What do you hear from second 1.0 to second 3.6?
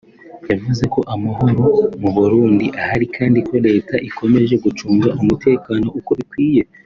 amahoro mu Burundi ahari kandi ko